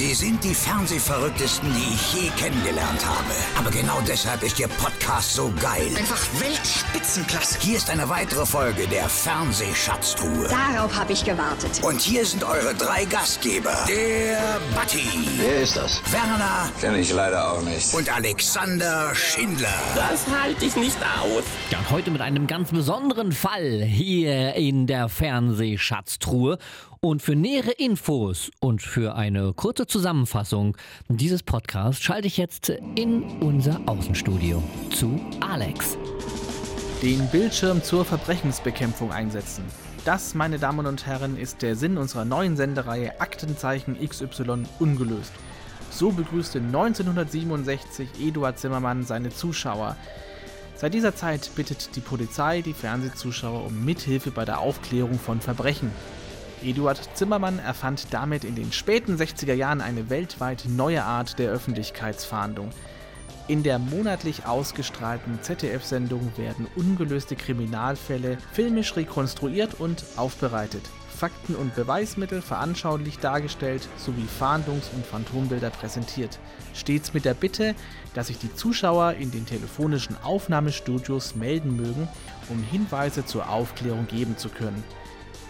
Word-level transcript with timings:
Sie 0.00 0.14
sind 0.14 0.42
die 0.42 0.54
Fernsehverrücktesten, 0.54 1.70
die 1.74 1.92
ich 1.92 2.14
je 2.14 2.30
kennengelernt 2.30 3.04
habe. 3.04 3.34
Aber 3.58 3.70
genau 3.70 4.00
deshalb 4.08 4.42
ist 4.42 4.58
Ihr 4.58 4.66
Podcast 4.66 5.34
so 5.34 5.52
geil. 5.60 5.90
Einfach 5.94 6.26
Weltspitzenklasse. 6.40 7.58
Hier 7.60 7.76
ist 7.76 7.90
eine 7.90 8.08
weitere 8.08 8.46
Folge 8.46 8.86
der 8.86 9.10
Fernsehschatztruhe. 9.10 10.48
Darauf 10.48 10.98
habe 10.98 11.12
ich 11.12 11.22
gewartet. 11.22 11.82
Und 11.84 12.00
hier 12.00 12.24
sind 12.24 12.44
eure 12.44 12.74
drei 12.74 13.04
Gastgeber. 13.04 13.76
Der 13.86 14.58
Batti. 14.74 15.06
Wer 15.36 15.60
ist 15.60 15.76
das? 15.76 16.00
Werner. 16.10 16.72
Kenne 16.80 17.00
ich 17.00 17.12
leider 17.12 17.52
auch 17.52 17.62
nicht. 17.62 17.92
Und 17.92 18.10
Alexander 18.10 19.14
Schindler. 19.14 19.68
Das 19.94 20.24
halte 20.28 20.64
ich 20.64 20.76
nicht 20.76 20.96
aus. 21.20 21.44
Ja, 21.70 21.78
und 21.78 21.90
heute 21.90 22.10
mit 22.10 22.22
einem 22.22 22.46
ganz 22.46 22.70
besonderen 22.70 23.32
Fall 23.32 23.82
hier 23.82 24.54
in 24.54 24.86
der 24.86 25.10
Fernsehschatztruhe. 25.10 26.56
Und 27.02 27.22
für 27.22 27.34
nähere 27.34 27.70
Infos 27.70 28.50
und 28.60 28.82
für 28.82 29.14
eine 29.14 29.54
kurze 29.54 29.86
Zusammenfassung 29.86 30.76
dieses 31.08 31.42
Podcasts 31.42 32.02
schalte 32.02 32.26
ich 32.26 32.36
jetzt 32.36 32.68
in 32.94 33.22
unser 33.40 33.80
Außenstudio 33.86 34.62
zu 34.90 35.18
Alex. 35.40 35.96
Den 37.02 37.26
Bildschirm 37.28 37.82
zur 37.82 38.04
Verbrechensbekämpfung 38.04 39.12
einsetzen. 39.12 39.64
Das, 40.04 40.34
meine 40.34 40.58
Damen 40.58 40.84
und 40.84 41.06
Herren, 41.06 41.38
ist 41.38 41.62
der 41.62 41.74
Sinn 41.74 41.96
unserer 41.96 42.26
neuen 42.26 42.58
Sendereihe 42.58 43.18
Aktenzeichen 43.18 43.96
XY 44.06 44.64
ungelöst. 44.78 45.32
So 45.90 46.10
begrüßte 46.10 46.58
1967 46.58 48.10
Eduard 48.20 48.58
Zimmermann 48.58 49.04
seine 49.04 49.30
Zuschauer. 49.30 49.96
Seit 50.74 50.92
dieser 50.92 51.16
Zeit 51.16 51.50
bittet 51.56 51.96
die 51.96 52.00
Polizei 52.00 52.60
die 52.60 52.74
Fernsehzuschauer 52.74 53.64
um 53.64 53.86
Mithilfe 53.86 54.30
bei 54.30 54.44
der 54.44 54.60
Aufklärung 54.60 55.18
von 55.18 55.40
Verbrechen. 55.40 55.92
Eduard 56.62 57.00
Zimmermann 57.14 57.58
erfand 57.58 58.08
damit 58.10 58.44
in 58.44 58.54
den 58.54 58.72
späten 58.72 59.16
60er 59.16 59.54
Jahren 59.54 59.80
eine 59.80 60.10
weltweit 60.10 60.64
neue 60.68 61.02
Art 61.04 61.38
der 61.38 61.50
Öffentlichkeitsfahndung. 61.50 62.70
In 63.48 63.62
der 63.62 63.78
monatlich 63.78 64.46
ausgestrahlten 64.46 65.42
ZDF-Sendung 65.42 66.32
werden 66.36 66.68
ungelöste 66.76 67.34
Kriminalfälle 67.34 68.38
filmisch 68.52 68.94
rekonstruiert 68.94 69.80
und 69.80 70.04
aufbereitet, 70.16 70.82
Fakten 71.08 71.54
und 71.54 71.74
Beweismittel 71.74 72.40
veranschaulicht 72.42 73.22
dargestellt 73.22 73.86
sowie 73.98 74.26
Fahndungs- 74.40 74.90
und 74.94 75.04
Phantombilder 75.04 75.70
präsentiert. 75.70 76.38
Stets 76.72 77.12
mit 77.12 77.24
der 77.24 77.34
Bitte, 77.34 77.74
dass 78.14 78.28
sich 78.28 78.38
die 78.38 78.54
Zuschauer 78.54 79.12
in 79.14 79.30
den 79.30 79.46
telefonischen 79.46 80.16
Aufnahmestudios 80.22 81.34
melden 81.34 81.76
mögen, 81.76 82.08
um 82.48 82.62
Hinweise 82.62 83.26
zur 83.26 83.50
Aufklärung 83.50 84.06
geben 84.06 84.38
zu 84.38 84.48
können. 84.48 84.82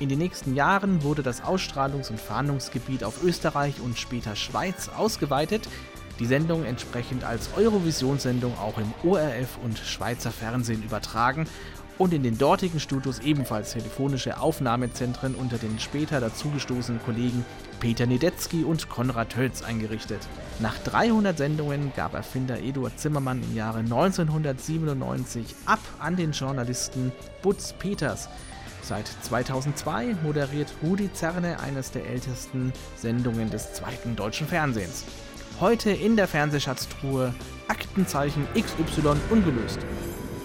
In 0.00 0.08
den 0.08 0.18
nächsten 0.18 0.54
Jahren 0.54 1.02
wurde 1.02 1.22
das 1.22 1.42
Ausstrahlungs- 1.42 2.10
und 2.10 2.18
Fahndungsgebiet 2.18 3.04
auf 3.04 3.22
Österreich 3.22 3.82
und 3.82 3.98
später 3.98 4.34
Schweiz 4.34 4.88
ausgeweitet, 4.88 5.68
die 6.18 6.24
Sendung 6.24 6.64
entsprechend 6.64 7.22
als 7.22 7.50
Eurovisionssendung 7.54 8.58
auch 8.58 8.78
im 8.78 8.94
ORF 9.04 9.58
und 9.62 9.78
Schweizer 9.78 10.30
Fernsehen 10.30 10.82
übertragen 10.82 11.46
und 11.98 12.14
in 12.14 12.22
den 12.22 12.38
dortigen 12.38 12.80
Studios 12.80 13.18
ebenfalls 13.18 13.72
telefonische 13.72 14.40
Aufnahmezentren 14.40 15.34
unter 15.34 15.58
den 15.58 15.78
später 15.78 16.18
dazugestoßenen 16.18 17.02
Kollegen 17.02 17.44
Peter 17.78 18.06
Niedetzky 18.06 18.64
und 18.64 18.88
Konrad 18.88 19.36
Hölz 19.36 19.60
eingerichtet. 19.60 20.26
Nach 20.60 20.78
300 20.78 21.36
Sendungen 21.36 21.92
gab 21.94 22.14
Erfinder 22.14 22.58
Eduard 22.58 22.98
Zimmermann 22.98 23.42
im 23.42 23.54
Jahre 23.54 23.80
1997 23.80 25.44
ab 25.66 25.80
an 25.98 26.16
den 26.16 26.32
Journalisten 26.32 27.12
Butz 27.42 27.74
Peters, 27.74 28.30
Seit 28.90 29.06
2002 29.06 30.16
moderiert 30.24 30.74
Rudi 30.82 31.12
Zerne 31.12 31.60
eines 31.60 31.92
der 31.92 32.06
ältesten 32.06 32.72
Sendungen 32.96 33.48
des 33.48 33.72
zweiten 33.72 34.16
deutschen 34.16 34.48
Fernsehens. 34.48 35.04
Heute 35.60 35.92
in 35.92 36.16
der 36.16 36.26
Fernsehschatztruhe 36.26 37.32
Aktenzeichen 37.68 38.48
XY 38.52 39.14
ungelöst. 39.30 39.78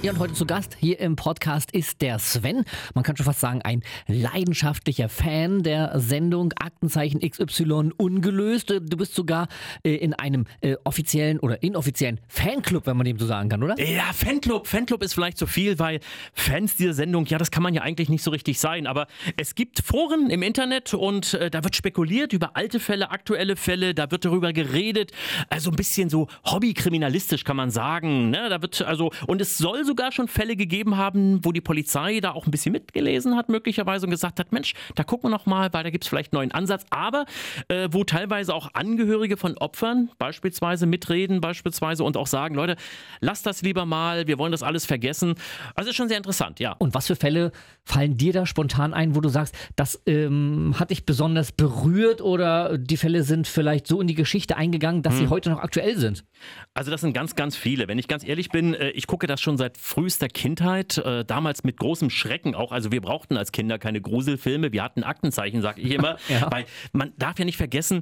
Ja, 0.06 0.12
und 0.12 0.20
heute 0.20 0.36
zu 0.36 0.46
Gast 0.46 0.78
hier 0.80 1.00
im 1.00 1.16
Podcast 1.16 1.72
ist 1.72 2.00
der 2.04 2.20
Sven. 2.20 2.64
Man 2.94 3.04
kann 3.04 3.18
schon 3.18 3.26
fast 3.26 3.40
sagen, 3.40 3.64
ein 3.64 3.82
leidenschaftlicher 4.06 5.10
Fan 5.10 5.64
der 5.64 6.00
Sendung 6.00 6.54
Aktenzeichen 6.60 7.22
XY 7.28 7.90
ungelöst. 7.98 8.70
Du 8.70 8.98
bist 8.98 9.16
sogar 9.16 9.48
äh, 9.84 9.96
in 9.96 10.14
einem 10.14 10.46
äh, 10.62 10.76
offiziellen 10.84 11.40
oder 11.40 11.64
inoffiziellen 11.64 12.22
Fanclub, 12.28 12.86
wenn 12.86 12.98
man 12.98 13.06
dem 13.06 13.18
so 13.18 13.26
sagen 13.26 13.50
kann, 13.50 13.64
oder? 13.64 13.80
Ja, 13.82 14.14
Fanclub. 14.14 14.68
Fanclub 14.68 15.02
ist 15.02 15.16
vielleicht 15.16 15.40
zu 15.40 15.48
viel, 15.48 15.80
weil 15.80 16.00
Fans 16.34 16.78
dieser 16.78 16.94
Sendung, 16.94 17.26
ja, 17.26 17.40
das 17.40 17.50
kann 17.50 17.64
man 17.64 17.74
ja 17.74 17.82
eigentlich 17.82 18.08
nicht 18.08 18.22
so 18.22 18.30
richtig 18.30 18.60
sein. 18.60 18.86
Aber 18.86 19.08
es 19.38 19.56
gibt 19.56 19.80
Foren 19.80 20.30
im 20.30 20.44
Internet 20.44 20.94
und 20.94 21.34
äh, 21.34 21.50
da 21.50 21.64
wird 21.64 21.76
spekuliert 21.76 22.32
über 22.32 22.56
alte 22.56 22.80
Fälle, 22.80 23.10
aktuelle 23.10 23.56
Fälle, 23.56 23.96
da 23.96 24.12
wird 24.12 24.24
darüber 24.24 24.54
geredet. 24.54 25.14
Also 25.50 25.72
ein 25.72 25.76
bisschen 25.76 26.12
so 26.12 26.28
hobbykriminalistisch 26.46 27.44
kann 27.44 27.58
man 27.58 27.72
sagen. 27.72 28.30
Ne? 28.30 28.50
Da 28.52 28.62
wird 28.62 28.84
also, 28.84 29.10
und 29.26 29.42
es 29.42 29.58
soll 29.58 29.84
sogar 29.96 30.12
schon 30.12 30.28
Fälle 30.28 30.58
gegeben 30.58 30.98
haben, 30.98 31.40
wo 31.46 31.54
die 31.54 31.62
Polizei 31.62 32.20
da 32.20 32.32
auch 32.32 32.46
ein 32.46 32.52
bisschen 32.52 32.74
mitgelesen 32.74 33.38
hat, 33.38 33.48
möglicherweise 33.48 34.06
und 34.06 34.10
gesagt 34.10 34.42
hat, 34.42 34.52
Mensch, 34.52 34.74
da 34.96 35.06
gucken 35.06 35.30
wir 35.30 35.32
noch 35.32 35.46
mal, 35.46 35.72
weil 35.72 35.86
da 35.86 35.90
gibt 35.90 36.04
es 36.04 36.10
vielleicht 36.10 36.34
einen 36.34 36.40
neuen 36.40 36.52
Ansatz, 36.52 36.86
aber 36.90 37.26
äh, 37.70 37.88
wo 37.92 38.04
teilweise 38.04 38.54
auch 38.54 38.72
Angehörige 38.74 39.38
von 39.38 39.58
Opfern 39.58 40.10
beispielsweise 40.18 40.86
mitreden, 40.86 41.40
beispielsweise 41.40 42.04
und 42.04 42.18
auch 42.18 42.28
sagen, 42.28 42.56
Leute, 42.56 42.76
lasst 43.22 43.46
das 43.46 43.62
lieber 43.62 43.86
mal, 43.86 44.28
wir 44.28 44.38
wollen 44.38 44.52
das 44.52 44.64
alles 44.64 44.86
vergessen. 44.86 45.36
Also 45.76 45.92
ist 45.92 45.96
schon 45.96 46.10
sehr 46.10 46.18
interessant, 46.18 46.60
ja. 46.60 46.74
Und 46.74 46.94
was 46.94 47.08
für 47.08 47.16
Fälle 47.16 47.54
fallen 47.86 48.18
dir 48.18 48.34
da 48.34 48.46
spontan 48.46 48.94
ein, 48.94 49.16
wo 49.16 49.22
du 49.22 49.30
sagst, 49.30 49.56
das 49.78 50.02
ähm, 50.08 50.76
hat 50.78 50.90
dich 50.90 51.06
besonders 51.06 51.54
berührt 51.54 52.22
oder 52.22 52.78
die 52.78 52.98
Fälle 52.98 53.24
sind 53.24 53.48
vielleicht 53.48 53.88
so 53.88 54.02
in 54.02 54.08
die 54.08 54.16
Geschichte 54.16 54.58
eingegangen, 54.58 55.04
dass 55.04 55.14
hm. 55.14 55.20
sie 55.22 55.30
heute 55.30 55.52
noch 55.52 55.60
aktuell 55.60 55.98
sind? 55.98 56.26
Also 56.74 56.92
das 56.92 57.00
sind 57.00 57.14
ganz, 57.14 57.36
ganz 57.36 57.56
viele. 57.56 57.88
Wenn 57.88 57.98
ich 57.98 58.10
ganz 58.10 58.28
ehrlich 58.28 58.50
bin, 58.50 58.74
äh, 58.74 58.90
ich 58.90 59.08
gucke 59.08 59.26
das 59.26 59.40
schon 59.40 59.58
seit 59.58 59.78
frühester 59.86 60.28
Kindheit, 60.28 60.98
äh, 60.98 61.24
damals 61.24 61.64
mit 61.64 61.78
großem 61.78 62.10
Schrecken 62.10 62.56
auch. 62.56 62.72
Also 62.72 62.92
wir 62.92 63.02
brauchten 63.02 63.38
als 63.38 63.52
Kinder 63.52 63.78
keine 63.78 64.02
Gruselfilme, 64.02 64.72
wir 64.72 64.82
hatten 64.82 65.04
Aktenzeichen, 65.04 65.62
sag 65.62 65.78
ich 65.78 65.92
immer. 65.92 66.18
ja. 66.28 66.52
Weil 66.52 66.66
man 66.92 67.14
darf 67.18 67.38
ja 67.38 67.46
nicht 67.46 67.58
vergessen, 67.58 68.02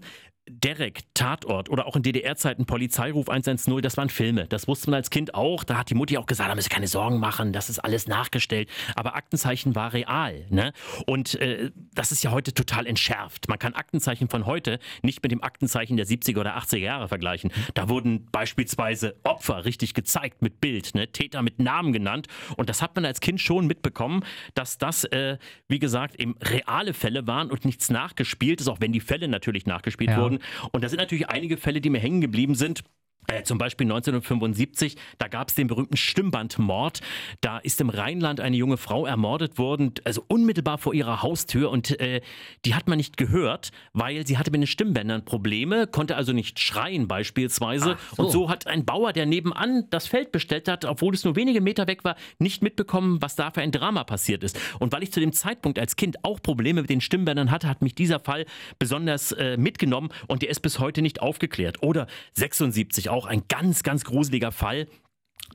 Derek, 0.49 1.03
Tatort 1.13 1.69
oder 1.69 1.87
auch 1.87 1.95
in 1.95 2.03
DDR-Zeiten 2.03 2.65
Polizeiruf 2.65 3.29
110, 3.29 3.81
das 3.81 3.95
waren 3.95 4.09
Filme. 4.09 4.45
Das 4.47 4.67
wusste 4.67 4.89
man 4.89 4.97
als 4.97 5.09
Kind 5.09 5.35
auch. 5.35 5.63
Da 5.63 5.77
hat 5.77 5.89
die 5.89 5.95
Mutti 5.95 6.17
auch 6.17 6.25
gesagt, 6.25 6.49
da 6.49 6.55
müssen 6.55 6.69
keine 6.69 6.87
Sorgen 6.87 7.17
machen, 7.19 7.53
das 7.53 7.69
ist 7.69 7.79
alles 7.79 8.07
nachgestellt. 8.07 8.69
Aber 8.95 9.15
Aktenzeichen 9.15 9.73
war 9.73 9.93
real. 9.93 10.45
Ne? 10.49 10.73
Und 11.05 11.35
äh, 11.35 11.71
das 11.93 12.11
ist 12.11 12.23
ja 12.23 12.31
heute 12.31 12.53
total 12.53 12.87
entschärft. 12.87 13.47
Man 13.47 13.57
kann 13.57 13.73
Aktenzeichen 13.73 14.27
von 14.27 14.45
heute 14.45 14.79
nicht 15.01 15.23
mit 15.23 15.31
dem 15.31 15.41
Aktenzeichen 15.41 15.95
der 15.95 16.05
70er 16.05 16.41
oder 16.41 16.57
80er 16.57 16.77
Jahre 16.77 17.07
vergleichen. 17.07 17.51
Da 17.73 17.87
wurden 17.87 18.25
beispielsweise 18.31 19.15
Opfer 19.23 19.63
richtig 19.63 19.93
gezeigt 19.93 20.41
mit 20.41 20.59
Bild, 20.59 20.93
ne? 20.93 21.07
Täter 21.07 21.41
mit 21.41 21.59
Namen 21.59 21.93
genannt. 21.93 22.27
Und 22.57 22.69
das 22.69 22.81
hat 22.81 22.95
man 22.95 23.05
als 23.05 23.21
Kind 23.21 23.39
schon 23.39 23.65
mitbekommen, 23.65 24.25
dass 24.55 24.77
das, 24.77 25.05
äh, 25.05 25.37
wie 25.69 25.79
gesagt, 25.79 26.19
eben 26.19 26.35
reale 26.41 26.93
Fälle 26.93 27.27
waren 27.27 27.49
und 27.49 27.63
nichts 27.63 27.89
nachgespielt 27.89 28.59
ist, 28.59 28.67
auch 28.67 28.81
wenn 28.81 28.91
die 28.91 28.99
Fälle 28.99 29.29
natürlich 29.29 29.65
nachgespielt 29.65 30.11
ja. 30.11 30.17
wurden 30.17 30.32
wurden. 30.33 30.43
Und 30.71 30.83
da 30.83 30.89
sind 30.89 30.99
natürlich 30.99 31.29
einige 31.29 31.57
Fälle, 31.57 31.81
die 31.81 31.89
mir 31.89 31.99
hängen 31.99 32.21
geblieben 32.21 32.55
sind. 32.55 32.83
Äh, 33.27 33.43
zum 33.43 33.57
Beispiel 33.57 33.85
1975, 33.85 34.95
da 35.17 35.27
gab 35.27 35.49
es 35.49 35.55
den 35.55 35.67
berühmten 35.67 35.97
Stimmbandmord. 35.97 37.01
Da 37.41 37.57
ist 37.59 37.79
im 37.81 37.89
Rheinland 37.89 38.39
eine 38.39 38.55
junge 38.55 38.77
Frau 38.77 39.05
ermordet 39.05 39.57
worden, 39.57 39.93
also 40.03 40.23
unmittelbar 40.27 40.77
vor 40.77 40.93
ihrer 40.93 41.21
Haustür. 41.21 41.71
Und 41.71 41.99
äh, 41.99 42.21
die 42.65 42.75
hat 42.75 42.87
man 42.87 42.97
nicht 42.97 43.17
gehört, 43.17 43.71
weil 43.93 44.25
sie 44.27 44.37
hatte 44.37 44.51
mit 44.51 44.61
den 44.61 44.67
Stimmbändern 44.67 45.25
Probleme, 45.25 45.87
konnte 45.87 46.15
also 46.15 46.33
nicht 46.33 46.59
schreien 46.59 47.07
beispielsweise. 47.07 47.97
So. 48.15 48.23
Und 48.23 48.31
so 48.31 48.49
hat 48.49 48.67
ein 48.67 48.85
Bauer, 48.85 49.13
der 49.13 49.25
nebenan 49.25 49.87
das 49.89 50.07
Feld 50.07 50.31
bestellt 50.31 50.67
hat, 50.67 50.85
obwohl 50.85 51.13
es 51.13 51.23
nur 51.23 51.35
wenige 51.35 51.61
Meter 51.61 51.87
weg 51.87 52.03
war, 52.03 52.15
nicht 52.39 52.61
mitbekommen, 52.61 53.21
was 53.21 53.35
da 53.35 53.51
für 53.51 53.61
ein 53.61 53.71
Drama 53.71 54.03
passiert 54.03 54.43
ist. 54.43 54.59
Und 54.79 54.93
weil 54.93 55.03
ich 55.03 55.11
zu 55.11 55.19
dem 55.19 55.33
Zeitpunkt 55.33 55.79
als 55.79 55.95
Kind 55.95 56.23
auch 56.23 56.41
Probleme 56.41 56.81
mit 56.81 56.89
den 56.89 57.01
Stimmbändern 57.01 57.51
hatte, 57.51 57.69
hat 57.69 57.81
mich 57.81 57.95
dieser 57.95 58.19
Fall 58.19 58.45
besonders 58.79 59.31
äh, 59.33 59.57
mitgenommen 59.57 60.09
und 60.27 60.41
der 60.41 60.49
ist 60.49 60.61
bis 60.61 60.79
heute 60.79 61.01
nicht 61.01 61.21
aufgeklärt. 61.21 61.81
Oder 61.81 62.07
76 62.33 63.09
auch 63.13 63.25
ein 63.25 63.43
ganz, 63.47 63.83
ganz 63.83 64.03
gruseliger 64.03 64.51
Fall. 64.51 64.87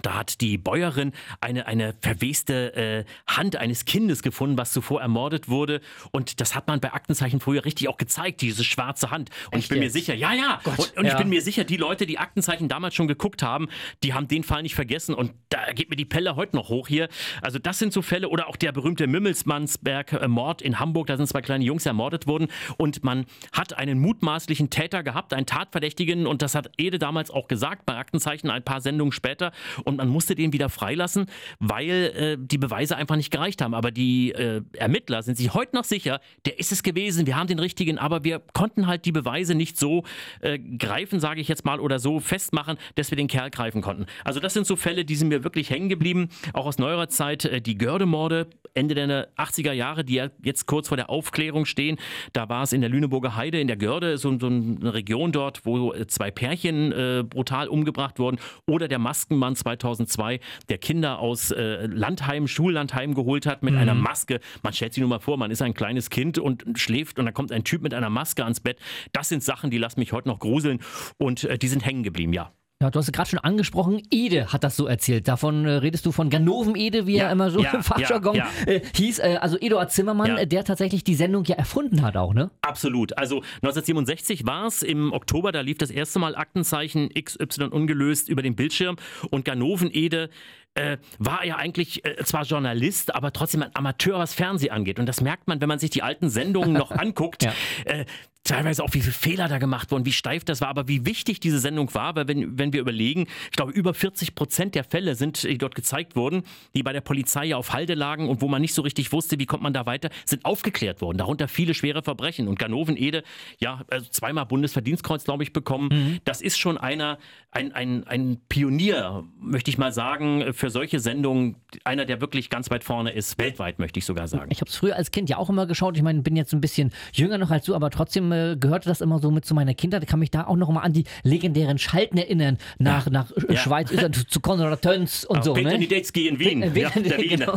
Da 0.03 0.15
hat 0.15 0.41
die 0.41 0.59
Bäuerin 0.59 1.13
eine, 1.41 1.67
eine 1.67 1.95
verweste 2.01 2.75
äh, 2.75 3.05
Hand 3.27 3.57
eines 3.57 3.85
Kindes 3.85 4.23
gefunden, 4.23 4.59
was 4.59 4.73
zuvor 4.73 5.01
ermordet 5.01 5.49
wurde. 5.49 5.81
Und 6.11 6.41
das 6.41 6.55
hat 6.55 6.67
man 6.69 6.81
bei 6.81 6.93
Aktenzeichen 6.93 7.41
früher 7.41 7.65
richtig 7.65 7.89
auch 7.89 7.97
gezeigt, 7.97 8.41
diese 8.41 8.65
schwarze 8.65 9.11
Hand. 9.11 9.31
Und 9.47 9.55
Echt 9.55 9.65
ich 9.65 9.69
bin 9.69 9.83
jetzt? 9.83 9.95
mir 9.95 10.01
sicher, 10.01 10.15
ja, 10.15 10.33
ja. 10.33 10.61
Gott, 10.65 10.79
und, 10.79 10.97
und 10.99 11.05
ja. 11.07 11.13
ich 11.13 11.19
bin 11.19 11.29
mir 11.29 11.43
sicher, 11.43 11.65
die 11.65 11.77
Leute, 11.77 12.07
die 12.07 12.19
Aktenzeichen 12.19 12.69
damals 12.69 12.95
schon 12.95 13.09
geguckt 13.09 13.43
haben, 13.43 13.69
die 14.03 14.15
haben 14.15 14.29
den 14.29 14.45
Fall 14.45 14.63
nicht 14.63 14.75
vergessen. 14.75 15.15
Und 15.15 15.33
da 15.49 15.73
geht 15.73 15.91
mir 15.91 15.97
die 15.97 16.05
Pelle 16.05 16.37
heute 16.37 16.57
noch 16.57 16.69
hoch 16.69 16.89
hier. 16.89 17.09
Also 17.43 17.59
das 17.59 17.79
sind 17.79 17.93
so 17.93 18.03
Fälle. 18.03 18.29
Oder 18.29 18.49
auch 18.49 18.57
der 18.57 18.73
berühmte 18.73 19.07
Mimmelsmannsberg-Mord 19.07 20.63
in 20.63 20.79
Hamburg. 20.79 21.07
Da 21.07 21.17
sind 21.17 21.27
zwei 21.27 21.43
kleine 21.43 21.65
Jungs 21.65 21.87
ermordet 21.87 22.27
worden. 22.27 22.49
Und 22.77 23.05
man 23.05 23.27
hat 23.53 23.75
einen 23.75 23.99
mutmaßlichen 23.99 24.71
Täter 24.71 25.03
gehabt, 25.03 25.33
einen 25.33 25.47
Tatverdächtigen. 25.47 26.27
Und 26.27 26.43
das 26.43 26.55
hat 26.55 26.71
Ede 26.77 26.99
damals 26.99 27.31
auch 27.31 27.49
gesagt 27.49 27.87
bei 27.87 27.97
Aktenzeichen 27.97 28.51
ein 28.51 28.63
paar 28.63 28.81
Sendungen 28.81 29.13
später. 29.13 29.53
Und 29.89 29.97
man 29.97 30.09
musste 30.09 30.35
den 30.35 30.53
wieder 30.53 30.69
freilassen, 30.69 31.27
weil 31.59 31.91
äh, 31.91 32.37
die 32.39 32.59
Beweise 32.59 32.97
einfach 32.97 33.17
nicht 33.17 33.31
gereicht 33.31 33.63
haben. 33.63 33.75
Aber 33.75 33.91
die 33.91 34.33
äh, 34.33 34.63
Ermittler 34.75 35.23
sind 35.23 35.37
sich 35.37 35.55
heute 35.55 35.75
noch 35.75 35.85
sicher, 35.85 36.21
der 36.45 36.59
ist 36.59 36.73
es 36.73 36.83
gewesen, 36.83 37.27
wir 37.27 37.37
haben 37.37 37.47
den 37.47 37.59
richtigen, 37.59 37.99
aber 37.99 38.23
wir 38.23 38.41
konnten 38.53 38.87
halt 38.87 39.07
die 39.07 39.13
Beweise 39.13 39.55
nicht 39.55 39.79
so 39.79 40.05
äh, 40.41 40.59
greifen, 40.59 41.21
sage 41.21 41.41
ich 41.41 41.49
jetzt 41.49 41.65
mal, 41.65 41.81
oder 41.81 41.99
so 41.99 42.21
festmachen, 42.21 42.77
dass 42.97 43.11
wir 43.11 43.17
den 43.17 43.29
Kerl 43.29 43.51
greifen 43.51 43.81
konnten. 43.81 44.07
Also 44.25 44.41
das 44.41 44.53
sind 44.55 44.67
so 44.67 44.77
Fälle, 44.77 45.05
die 45.05 45.17
sind 45.17 45.29
mir 45.29 45.43
wirklich 45.43 45.71
hängen 45.71 45.89
geblieben, 45.89 46.29
auch 46.53 46.67
aus 46.67 46.79
neuerer 46.79 47.09
Zeit. 47.09 47.47
Äh, 47.47 47.61
die 47.63 47.79
Gördemorde, 47.79 48.47
Ende 48.75 48.95
der 48.95 49.35
80er 49.37 49.73
Jahre, 49.73 50.05
die 50.05 50.15
ja 50.15 50.29
jetzt 50.43 50.67
kurz 50.67 50.89
vor 50.89 50.97
der 50.97 51.09
Aufklärung 51.09 51.65
stehen. 51.65 51.97
Da 52.35 52.49
war 52.49 52.63
es 52.63 52.73
in 52.73 52.83
der 52.83 52.91
Lüneburger 52.91 53.37
Heide, 53.37 53.59
in 53.59 53.67
der 53.67 53.77
Görde, 53.77 54.19
so, 54.19 54.39
so 54.39 54.47
eine 54.47 54.93
Region 54.93 55.33
dort, 55.33 55.65
wo 55.65 55.93
äh, 55.95 56.07
zwei 56.07 56.31
Pärchen 56.31 56.93
äh, 56.93 57.25
brutal 57.29 57.69
umgebracht 57.69 58.19
wurden. 58.19 58.39
Oder 58.67 58.89
der 58.89 58.99
Maskenmann 58.99 59.57
2002, 59.79 60.41
der 60.69 60.79
Kinder 60.79 61.19
aus 61.19 61.51
äh, 61.51 61.87
Landheim, 61.87 62.49
Schullandheim 62.49 63.15
geholt 63.15 63.47
hat 63.47 63.63
mit 63.63 63.75
mhm. 63.75 63.81
einer 63.81 63.95
Maske. 63.95 64.41
Man 64.63 64.73
stellt 64.73 64.95
sich 64.95 65.01
nur 65.01 65.11
mal 65.11 65.21
vor, 65.21 65.37
man 65.37 65.51
ist 65.51 65.63
ein 65.63 65.75
kleines 65.75 66.11
Kind 66.11 66.39
und 66.39 66.65
schläft 66.77 67.19
und 67.19 67.25
dann 67.25 67.35
kommt 67.35 67.53
ein 67.53 67.65
Typ 67.65 67.83
mit 67.83 67.95
einer 67.95 68.11
Maske 68.11 68.45
ans 68.45 68.61
Bett. 68.61 68.79
Das 69.13 69.29
sind 69.29 69.43
Sachen, 69.43 69.71
die 69.71 69.79
lassen 69.79 70.01
mich 70.01 70.13
heute 70.13 70.29
noch 70.29 70.39
gruseln 70.39 70.81
und 71.19 71.45
äh, 71.45 71.59
die 71.59 71.69
sind 71.69 71.85
hängen 71.85 72.03
geblieben, 72.03 72.33
ja. 72.33 72.53
Ja, 72.81 72.93
du 72.93 73.01
hast 73.01 73.13
gerade 73.13 73.29
schon 73.29 73.41
angesprochen, 73.41 74.03
Ede 74.09 74.53
hat 74.53 74.63
das 74.63 74.77
so 74.77 74.87
erzählt. 74.87 75.27
Davon 75.27 75.65
äh, 75.65 75.71
redest 75.71 76.07
du 76.07 76.13
von 76.13 76.31
Ganoven-Ede, 76.31 77.09
wie 77.09 77.17
ja, 77.17 77.25
er 77.25 77.33
immer 77.33 77.51
so 77.51 77.61
ja, 77.61 77.73
im 77.73 77.83
Fachjargon 77.83 78.37
ja, 78.37 78.49
äh, 78.67 78.81
hieß. 78.95 79.19
Äh, 79.19 79.39
also 79.41 79.59
Eduard 79.59 79.91
Zimmermann, 79.91 80.49
der 80.49 80.63
tatsächlich 80.63 81.03
die 81.03 81.17
Sendung 81.17 81.45
ja 81.45 81.57
erfunden 81.57 82.03
hat 82.03 82.17
auch, 82.17 82.35
ne? 82.35 82.53
Absolut. 82.63 83.19
Also 83.19 83.39
1967 83.63 84.47
war 84.47 84.69
es 84.69 84.85
im 84.85 85.13
Oktober, 85.13 85.51
da 85.51 85.61
lief 85.61 85.79
das 85.79 85.91
erste 85.91 86.21
Mal 86.21 86.37
Aktenzeichen 86.37 87.09
XY 87.09 87.65
ungelöst 87.65 88.29
über 88.29 88.43
den 88.43 88.55
Bildschirm 88.55 88.95
und 89.31 89.45
Ganoven-Ede 89.45 90.31
äh, 90.75 90.99
war 91.19 91.43
er 91.43 91.57
eigentlich 91.57 92.05
äh, 92.05 92.23
zwar 92.23 92.45
Journalist, 92.45 93.13
aber 93.13 93.33
trotzdem 93.33 93.65
ein 93.65 93.71
Amateur, 93.75 94.21
was 94.21 94.35
Fernsehen 94.35 94.71
angeht. 94.71 95.01
Und 95.01 95.07
das 95.07 95.21
merkt 95.21 95.49
man, 95.49 95.61
wenn 95.61 95.69
man 95.69 95.81
sich 95.81 95.91
die 95.91 96.05
alten 96.05 96.31
Sendungen 96.31 96.75
noch 96.75 96.91
anguckt. 96.93 97.43
ja. 97.43 97.53
äh, 97.87 98.05
teilweise 98.45 98.83
auch, 98.83 98.95
wie 98.95 99.01
viele 99.01 99.13
Fehler 99.13 99.49
da 99.49 99.59
gemacht 99.59 99.91
wurden, 99.91 100.07
wie 100.07 100.13
steif 100.13 100.45
das 100.45 100.61
war, 100.61 100.69
aber 100.69 100.89
wie 100.89 101.05
wichtig 101.05 101.41
diese 101.41 101.59
Sendung 101.59 101.93
war, 101.95 102.17
weil 102.17 102.29
wenn, 102.29 102.59
wenn 102.59 102.73
wir 102.73 102.81
überlegen, 102.81 103.27
ich 103.51 103.57
glaube, 103.57 103.73
über 103.73 103.95
40 103.95 104.35
Prozent 104.35 104.75
der 104.75 104.85
Fälle 104.85 105.15
sind, 105.15 105.43
die 105.43 105.59
dort 105.59 105.75
gezeigt 105.75 106.17
wurden, 106.17 106.43
die 106.75 106.83
bei 106.83 106.93
der 106.93 107.01
Polizei 107.01 107.47
ja 107.47 107.57
auf 107.57 107.73
Halde 107.73 107.95
lagen 107.95 108.29
und 108.29 108.41
wo 108.41 108.49
man 108.49 108.63
nicht 108.63 108.75
so 108.75 108.83
richtig 108.83 109.13
wusste, 109.13 109.39
wie 109.39 109.47
kommt 109.47 109.63
man 109.63 109.73
da 109.73 109.87
weiter, 109.87 110.11
sind 110.25 110.45
aufgeklärt 110.45 111.01
worden. 111.01 111.19
Darunter 111.19 111.49
viele 111.49 111.75
schwere 111.75 112.03
Verbrechen. 112.03 112.49
Und 112.49 112.59
Ganoven 112.59 112.97
Ede, 112.97 113.23
ja, 113.59 113.83
also 113.91 114.07
zweimal 114.11 114.47
Bundesverdienstkreuz, 114.47 115.25
glaube 115.25 115.43
ich, 115.43 115.53
bekommen. 115.53 115.89
Mhm. 115.93 116.19
Das 116.25 116.41
ist 116.41 116.59
schon 116.59 116.79
einer, 116.79 117.19
ein, 117.51 117.73
ein, 117.73 118.05
ein 118.07 118.41
Pionier, 118.49 119.25
möchte 119.41 119.71
ich 119.71 119.79
mal 119.79 119.93
sagen, 119.93 120.53
für 120.53 120.71
solche 120.71 121.01
Sendungen. 121.01 121.57
Einer, 121.85 122.07
der 122.07 122.21
wirklich 122.21 122.51
ganz 122.51 122.71
weit 122.71 122.85
vorne 122.85 123.11
ist, 123.11 123.39
weltweit, 123.39 123.79
möchte 123.79 123.99
ich 123.99 124.07
sogar 124.07 124.29
sagen. 124.29 124.51
Ich 124.51 124.61
habe 124.61 124.71
es 124.71 124.77
früher 124.77 124.97
als 124.97 125.11
Kind 125.11 125.29
ja 125.29 125.37
auch 125.37 125.51
immer 125.51 125.67
geschaut. 125.67 125.97
Ich 125.97 126.03
meine, 126.03 126.23
bin 126.23 126.37
jetzt 126.37 126.53
ein 126.53 126.61
bisschen 126.61 126.93
jünger 127.13 127.39
noch 127.39 127.51
als 127.51 127.67
du, 127.67 127.75
aber 127.75 127.91
trotzdem 127.91 128.28
äh, 128.33 128.57
gehörte 128.59 128.89
das 128.89 129.01
immer 129.01 129.19
so 129.19 129.31
mit 129.31 129.45
zu 129.45 129.55
meiner 129.55 129.75
Kindheit. 129.75 130.03
Ich 130.03 130.09
kann 130.09 130.21
mich 130.21 130.31
da 130.31 130.47
auch 130.47 130.57
noch 130.57 130.71
mal 130.71 130.81
an 130.81 130.93
die 130.93 131.05
legendären 131.23 131.79
Schalten 131.79 132.19
erinnern 132.19 132.59
nach, 132.79 133.07
ja. 133.07 133.13
nach 133.13 133.33
ja. 133.49 133.57
Schweiz, 133.57 133.91
zu 134.29 134.41
Konrad 134.41 134.83
Töns 134.83 135.25
und 135.29 135.45
so. 135.45 135.55
Peter 135.55 135.71
ne? 135.71 135.79
Niedetzky 135.79 136.29
in 136.29 136.39
Wien. 136.39 136.61
Peter, 136.73 137.01
ja, 137.01 137.19
Wiener, 137.19 137.53
genau. 137.53 137.57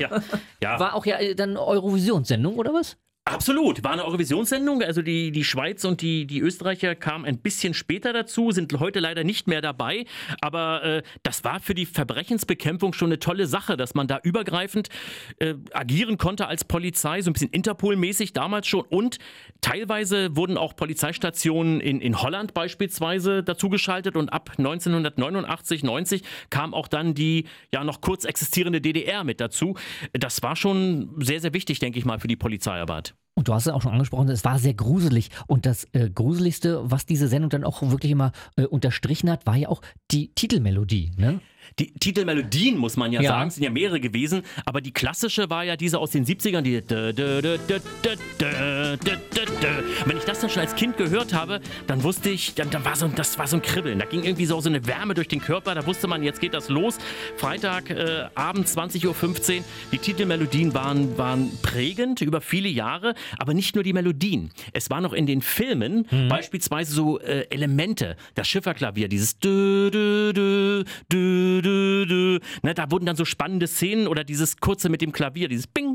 ja. 0.62 0.80
War 0.80 0.96
auch 0.96 1.06
ja 1.06 1.18
äh, 1.20 1.36
dann 1.36 1.58
Eurovisionssendung, 1.58 2.56
oder 2.56 2.74
was? 2.74 2.98
Absolut, 3.26 3.84
war 3.84 3.92
eine 3.92 4.04
Eurovisionssendung. 4.04 4.82
Also 4.82 5.04
die, 5.04 5.32
die 5.32 5.44
Schweiz 5.44 5.86
und 5.86 6.02
die, 6.02 6.26
die 6.26 6.40
Österreicher 6.40 6.96
kamen 6.96 7.24
ein 7.24 7.38
bisschen 7.38 7.76
später 7.76 8.14
dazu, 8.14 8.50
sind 8.50 8.74
heute 8.80 9.00
leider 9.00 9.24
nicht 9.24 9.48
mehr 9.48 9.62
dabei. 9.62 10.06
Aber 10.42 10.84
äh, 10.84 11.04
das 11.22 11.44
war 11.44 11.60
für 11.60 11.76
die 11.76 11.86
Verbrechensbekämpfung 11.86 12.94
schon 12.94 13.10
eine 13.10 13.20
tolle 13.20 13.46
Sache, 13.46 13.78
dass 13.78 13.94
man 13.94 14.08
da 14.08 14.20
übergreifend 14.24 14.90
äh, 15.38 15.54
agieren 15.72 16.18
konnte 16.18 16.48
als 16.48 16.66
Polizei, 16.66 17.22
so 17.22 17.30
ein 17.30 17.34
bisschen 17.34 17.52
Interpol-mäßig 17.52 18.34
damals 18.34 18.66
schon. 18.66 18.86
Und 18.90 19.20
teilweise 19.62 20.36
wurden 20.36 20.58
auch 20.58 20.76
Polizeistationen 20.76 21.80
in, 21.80 22.02
in 22.02 22.24
Holland 22.24 22.56
beispielsweise 22.56 23.44
dazugeschaltet. 23.44 24.18
Und 24.18 24.30
ab 24.30 24.50
1989, 24.58 25.84
90 25.84 26.24
kam 26.50 26.74
auch 26.74 26.88
dann 26.88 27.14
die 27.14 27.46
ja 27.72 27.84
noch 27.84 28.02
kurz 28.02 28.26
existierende 28.26 28.82
DDR 28.82 29.24
mit 29.24 29.40
dazu. 29.40 29.76
Das 30.14 30.42
war 30.42 30.56
schon 30.56 31.14
sehr, 31.20 31.40
sehr 31.40 31.54
wichtig, 31.54 31.78
denke 31.78 32.00
ich 32.00 32.06
mal, 32.06 32.20
für 32.20 32.28
die 32.28 32.36
Polizeiarbeit. 32.36 33.11
Und 33.34 33.48
du 33.48 33.54
hast 33.54 33.66
es 33.66 33.74
auch 33.74 33.82
schon 33.82 33.94
angesprochen, 33.94 34.30
es 34.30 34.44
war 34.44 34.60
sehr 34.60 34.74
gruselig. 34.74 35.30
Und 35.48 35.66
das 35.66 35.86
äh, 35.94 36.10
Gruseligste, 36.10 36.92
was 36.92 37.06
diese 37.06 37.28
Sendung 37.28 37.50
dann 37.50 37.64
auch 37.64 37.82
wirklich 37.82 38.12
immer 38.12 38.34
äh, 38.58 38.66
unterstrichen 38.66 39.30
hat, 39.30 39.46
war 39.46 39.56
ja 39.56 39.70
auch 39.70 39.82
die 40.12 40.34
Titelmelodie. 40.34 41.12
Ne? 41.18 41.40
Die 41.80 41.94
Titelmelodien, 41.94 42.78
muss 42.78 42.98
man 42.98 43.12
ja, 43.12 43.22
ja, 43.22 43.30
sagen, 43.30 43.50
sind 43.50 43.64
ja 43.64 43.70
mehrere 43.70 44.00
gewesen, 44.00 44.44
aber 44.66 44.82
die 44.82 44.92
klassische 44.92 45.50
war 45.50 45.64
ja 45.64 45.78
diese 45.78 46.00
aus 46.00 46.12
den 46.12 46.26
70ern, 46.26 46.62
die. 46.62 46.82
Wenn 50.06 50.18
ich 50.18 50.24
das 50.24 50.40
dann 50.40 50.50
schon 50.50 50.62
als 50.62 50.76
Kind 50.76 50.98
gehört 50.98 51.34
habe, 51.34 51.62
dann 51.88 52.04
wusste 52.04 52.30
ich, 52.30 52.56
dann, 52.56 52.70
dann 52.70 52.84
war 52.86 52.96
so, 52.96 53.08
das 53.08 53.38
war 53.38 53.48
so 53.48 53.58
ein 53.58 53.62
Kribbeln. 53.62 54.00
Da 54.00 54.06
ging 54.06 54.24
irgendwie 54.24 54.46
so, 54.46 54.60
so 54.62 54.70
eine 54.70 54.86
Wärme 54.88 55.14
durch 55.14 55.28
den 55.28 55.42
Körper, 55.42 55.76
da 55.76 55.86
wusste 55.86 56.08
man, 56.08 56.24
jetzt 56.24 56.42
geht 56.42 56.54
das 56.54 56.70
los. 56.70 56.98
Freitag, 57.38 57.90
äh, 57.90 58.28
Abend, 58.36 58.68
20.15 58.68 59.08
Uhr. 59.58 59.64
Die 59.92 59.98
Titelmelodien 59.98 60.74
waren, 60.74 61.18
waren 61.18 61.52
prägend 61.62 62.22
über 62.22 62.42
viele 62.42 62.70
Jahre, 62.70 63.16
aber 63.40 63.54
nicht 63.54 63.76
nur 63.76 63.84
die 63.84 63.94
Melodien. 63.94 64.52
Es 64.74 64.90
waren 64.90 65.04
noch 65.04 65.14
in 65.14 65.26
den 65.26 65.42
Filmen 65.42 66.08
mhm. 66.10 66.28
beispielsweise 66.28 66.94
so 66.94 67.20
äh, 67.20 67.48
Elemente, 67.50 68.18
das 68.36 68.48
Schifferklavier, 68.48 69.08
dieses 69.08 69.40
dü, 69.40 69.90
dü, 69.92 70.34
dü, 70.34 70.84
dü, 71.52 71.64
dü, 71.64 72.10
dü. 72.10 72.40
Ne, 72.64 72.74
da 72.74 72.90
wurden 72.90 73.06
dann 73.06 73.16
so 73.16 73.26
spannende 73.26 73.68
Szenen 73.68 74.08
oder 74.08 74.24
dieses 74.24 74.58
kurze 74.58 74.90
mit 74.90 75.02
dem 75.02 75.12
Klavier, 75.12 75.50
dieses 75.50 75.68
Bing, 75.68 75.91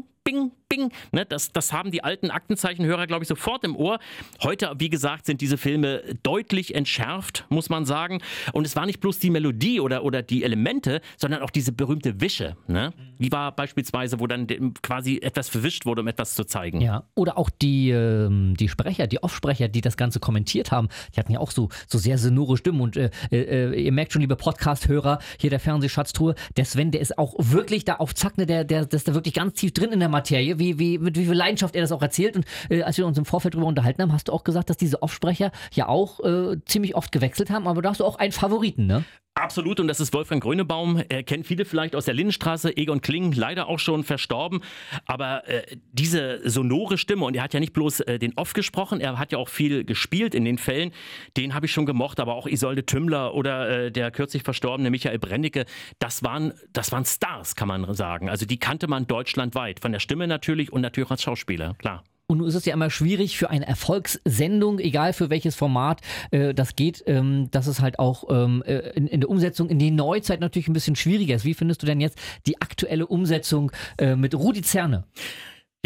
Bing. 0.76 0.93
Ne, 1.12 1.25
das, 1.26 1.52
das 1.52 1.73
haben 1.73 1.90
die 1.90 2.05
alten 2.05 2.31
Aktenzeichenhörer, 2.31 3.06
glaube 3.06 3.25
ich, 3.25 3.28
sofort 3.28 3.64
im 3.64 3.76
Ohr. 3.76 3.99
Heute, 4.43 4.73
wie 4.78 4.90
gesagt, 4.90 5.26
sind 5.26 5.40
diese 5.40 5.56
Filme 5.56 6.02
deutlich 6.23 6.75
entschärft, 6.75 7.46
muss 7.49 7.69
man 7.69 7.84
sagen. 7.84 8.20
Und 8.52 8.67
es 8.67 8.76
war 8.76 8.87
nicht 8.87 9.00
bloß 9.00 9.19
die 9.19 9.31
Melodie 9.31 9.81
oder, 9.81 10.05
oder 10.05 10.23
die 10.23 10.44
Elemente, 10.44 11.00
sondern 11.17 11.43
auch 11.43 11.50
diese 11.50 11.73
berühmte 11.73 12.20
Wische. 12.20 12.56
Ne? 12.67 12.93
Wie 13.19 13.32
war 13.32 13.55
beispielsweise, 13.55 14.20
wo 14.20 14.26
dann 14.26 14.46
quasi 14.82 15.19
etwas 15.23 15.49
verwischt 15.49 15.87
wurde, 15.87 16.02
um 16.02 16.08
etwas 16.08 16.34
zu 16.34 16.44
zeigen. 16.44 16.81
Ja, 16.81 17.05
oder 17.14 17.38
auch 17.38 17.50
die, 17.50 17.90
ähm, 17.90 18.55
die 18.58 18.69
Sprecher, 18.69 19.06
die 19.06 19.22
Offsprecher, 19.22 19.69
die 19.69 19.81
das 19.81 19.96
Ganze 19.96 20.20
kommentiert 20.20 20.70
haben, 20.70 20.88
die 21.14 21.20
hatten 21.20 21.32
ja 21.32 21.40
auch 21.40 21.50
so, 21.50 21.69
so 21.87 21.99
sehr 21.99 22.19
sonore 22.19 22.56
Stimmen. 22.56 22.81
Und 22.81 22.96
äh, 22.96 23.11
äh, 23.31 23.81
ihr 23.81 23.93
merkt 23.93 24.12
schon, 24.12 24.20
liebe 24.20 24.37
Podcast-Hörer, 24.37 25.19
hier 25.38 25.50
der 25.50 25.61
Fernsehschatztruhe, 25.61 26.34
der 26.56 26.64
Sven, 26.64 26.90
der 26.90 27.00
ist 27.00 27.19
auch 27.19 27.34
wirklich 27.38 27.84
da 27.84 27.96
auf 27.96 28.14
Zack, 28.14 28.38
ne, 28.38 28.46
der, 28.46 28.64
der, 28.64 28.84
der 28.84 28.96
ist 28.96 29.08
da 29.08 29.14
wirklich 29.14 29.34
ganz 29.34 29.55
tief 29.55 29.72
drin 29.72 29.93
in 29.93 30.00
der 30.00 30.08
Materie, 30.08 30.58
wie, 30.58 30.66
wie, 30.79 30.99
mit 30.99 31.17
wie 31.17 31.25
viel 31.25 31.35
Leidenschaft 31.35 31.75
er 31.75 31.83
das 31.83 31.93
auch 31.93 32.03
erzählt. 32.03 32.37
Und 32.37 32.45
äh, 32.71 32.83
als 32.83 32.99
wir 32.99 33.07
uns 33.07 33.19
im 33.19 33.25
Vorfeld 33.25 33.55
darüber 33.55 33.69
unterhalten 33.69 34.03
haben, 34.03 34.13
hast 34.13 34.29
du 34.29 34.33
auch 34.33 34.45
gesagt, 34.45 34.71
dass 34.71 34.77
diese 34.77 35.03
Offsprecher 35.03 35.53
ja 35.73 35.89
auch 35.89 36.21
äh, 36.21 36.57
ziemlich 36.67 36.95
oft 36.95 37.13
gewechselt 37.13 37.51
haben, 37.51 37.67
aber 37.67 37.83
da 37.83 37.91
hast 37.91 38.01
du 38.01 38.05
auch 38.05 38.17
einen 38.17 38.33
Favoriten, 38.33 38.87
ne? 38.87 39.05
Absolut, 39.38 39.81
und 39.81 39.88
das 39.88 40.00
ist 40.00 40.14
Wolfgang 40.14 40.43
Grönebaum. 40.43 41.02
Er 41.10 41.22
kennt 41.22 41.46
viele 41.46 41.66
vielleicht 41.66 41.94
aus 41.94 42.06
der 42.06 42.14
Lindenstraße, 42.14 42.74
Egon 42.74 43.02
Kling, 43.02 43.32
leider 43.32 43.69
auch 43.69 43.78
schon 43.78 44.02
verstorben. 44.02 44.62
Aber 45.05 45.46
äh, 45.46 45.76
diese 45.93 46.40
sonore 46.48 46.96
Stimme, 46.96 47.26
und 47.26 47.36
er 47.36 47.43
hat 47.43 47.52
ja 47.52 47.60
nicht 47.60 47.74
bloß 47.74 48.00
äh, 48.00 48.19
den 48.19 48.32
Off 48.38 48.55
gesprochen, 48.55 48.98
er 48.98 49.19
hat 49.19 49.32
ja 49.32 49.38
auch 49.38 49.50
viel 49.50 49.84
gespielt 49.84 50.34
in 50.34 50.46
den 50.46 50.56
Fällen, 50.56 50.90
den 51.36 51.52
habe 51.52 51.66
ich 51.66 51.72
schon 51.72 51.84
gemocht, 51.84 52.19
aber 52.19 52.34
auch 52.34 52.46
Isolde 52.46 52.86
Tümmler 52.86 53.34
oder 53.34 53.69
äh, 53.69 53.93
der 53.93 54.10
kürzlich 54.10 54.43
verstorbene 54.43 54.88
Michael 54.88 55.19
Brennecke, 55.19 55.66
das 55.98 56.22
waren, 56.22 56.55
das 56.72 56.90
waren 56.90 57.05
Stars, 57.05 57.56
kann 57.56 57.69
man 57.69 57.93
sagen. 57.93 58.31
Also 58.31 58.46
die 58.46 58.58
kannte 58.58 58.88
man 58.88 59.06
deutschlandweit, 59.06 59.81
von 59.81 59.93
der 59.93 60.00
Stimme 60.00 60.26
natürlich 60.26 60.72
und 60.72 60.81
natürlich 60.81 61.10
als 61.10 61.22
Schauspieler, 61.22 61.74
klar. 61.74 62.02
Und 62.29 62.39
nun 62.39 62.49
ist 62.49 62.56
es 62.56 62.65
ja 62.65 62.75
immer 62.75 62.91
schwierig 62.91 63.39
für 63.39 63.51
eine 63.51 63.69
Erfolgssendung, 63.69 64.81
egal 64.81 65.13
für 65.13 65.31
welches 65.31 65.55
Format 65.55 66.01
äh, 66.33 66.55
das 66.55 66.75
geht, 66.75 67.05
ähm, 67.06 67.49
dass 67.53 67.69
es 67.69 67.81
halt 67.81 68.01
auch 68.01 68.25
ähm, 68.29 68.65
äh, 68.67 68.79
in, 68.91 69.06
in, 69.06 69.21
der 69.21 69.31
Umsetzung 69.31 69.69
in 69.69 69.79
die 69.79 69.93
Neuzeit 69.93 70.41
natürlich 70.41 70.67
ein 70.67 70.73
bisschen 70.73 70.97
schwieriger 70.97 71.37
ist. 71.37 71.45
Wie 71.45 71.55
findest 71.55 71.83
du 71.83 71.87
denn 71.87 72.01
jetzt 72.01 72.19
die 72.49 72.61
aktuelle 72.61 73.06
Umsetzung 73.06 73.71
äh, 73.99 74.17
mit 74.17 74.35
Rudi 74.35 74.63
Zerne? 74.63 75.05